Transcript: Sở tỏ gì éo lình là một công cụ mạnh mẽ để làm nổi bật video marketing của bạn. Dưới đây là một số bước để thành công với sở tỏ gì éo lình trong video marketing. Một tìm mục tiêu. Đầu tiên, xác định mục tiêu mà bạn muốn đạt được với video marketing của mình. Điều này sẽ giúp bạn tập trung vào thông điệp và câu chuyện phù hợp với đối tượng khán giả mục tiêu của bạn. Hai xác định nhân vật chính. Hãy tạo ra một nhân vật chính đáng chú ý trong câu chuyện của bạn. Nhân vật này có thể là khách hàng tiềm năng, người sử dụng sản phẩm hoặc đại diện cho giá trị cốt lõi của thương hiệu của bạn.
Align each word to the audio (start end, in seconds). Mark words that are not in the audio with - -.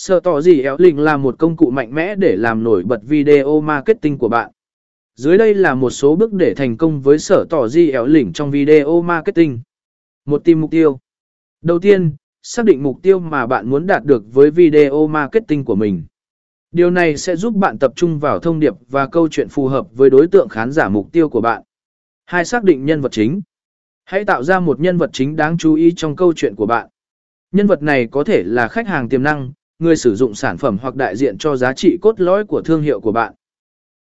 Sở 0.00 0.20
tỏ 0.20 0.40
gì 0.40 0.62
éo 0.62 0.76
lình 0.78 0.98
là 0.98 1.16
một 1.16 1.38
công 1.38 1.56
cụ 1.56 1.70
mạnh 1.70 1.94
mẽ 1.94 2.14
để 2.14 2.36
làm 2.36 2.64
nổi 2.64 2.82
bật 2.82 3.00
video 3.02 3.60
marketing 3.60 4.18
của 4.18 4.28
bạn. 4.28 4.50
Dưới 5.14 5.38
đây 5.38 5.54
là 5.54 5.74
một 5.74 5.90
số 5.90 6.16
bước 6.16 6.32
để 6.32 6.54
thành 6.54 6.76
công 6.76 7.00
với 7.00 7.18
sở 7.18 7.44
tỏ 7.50 7.68
gì 7.68 7.90
éo 7.90 8.06
lình 8.06 8.32
trong 8.32 8.50
video 8.50 9.02
marketing. 9.02 9.60
Một 10.24 10.44
tìm 10.44 10.60
mục 10.60 10.70
tiêu. 10.70 10.98
Đầu 11.62 11.78
tiên, 11.78 12.12
xác 12.42 12.64
định 12.64 12.82
mục 12.82 13.02
tiêu 13.02 13.18
mà 13.18 13.46
bạn 13.46 13.70
muốn 13.70 13.86
đạt 13.86 14.04
được 14.04 14.34
với 14.34 14.50
video 14.50 15.06
marketing 15.06 15.64
của 15.64 15.74
mình. 15.74 16.02
Điều 16.70 16.90
này 16.90 17.16
sẽ 17.16 17.36
giúp 17.36 17.54
bạn 17.54 17.78
tập 17.78 17.92
trung 17.96 18.18
vào 18.18 18.38
thông 18.38 18.60
điệp 18.60 18.74
và 18.88 19.06
câu 19.06 19.28
chuyện 19.28 19.48
phù 19.48 19.68
hợp 19.68 19.86
với 19.92 20.10
đối 20.10 20.26
tượng 20.26 20.48
khán 20.48 20.72
giả 20.72 20.88
mục 20.88 21.12
tiêu 21.12 21.28
của 21.28 21.40
bạn. 21.40 21.62
Hai 22.24 22.44
xác 22.44 22.64
định 22.64 22.84
nhân 22.84 23.00
vật 23.00 23.12
chính. 23.12 23.40
Hãy 24.04 24.24
tạo 24.24 24.42
ra 24.42 24.60
một 24.60 24.80
nhân 24.80 24.98
vật 24.98 25.10
chính 25.12 25.36
đáng 25.36 25.58
chú 25.58 25.74
ý 25.74 25.92
trong 25.96 26.16
câu 26.16 26.32
chuyện 26.36 26.54
của 26.54 26.66
bạn. 26.66 26.88
Nhân 27.52 27.66
vật 27.66 27.82
này 27.82 28.08
có 28.10 28.24
thể 28.24 28.42
là 28.46 28.68
khách 28.68 28.86
hàng 28.86 29.08
tiềm 29.08 29.22
năng, 29.22 29.52
người 29.78 29.96
sử 29.96 30.14
dụng 30.14 30.34
sản 30.34 30.58
phẩm 30.58 30.78
hoặc 30.82 30.94
đại 30.94 31.16
diện 31.16 31.38
cho 31.38 31.56
giá 31.56 31.72
trị 31.72 31.98
cốt 32.00 32.20
lõi 32.20 32.44
của 32.44 32.62
thương 32.64 32.82
hiệu 32.82 33.00
của 33.00 33.12
bạn. 33.12 33.34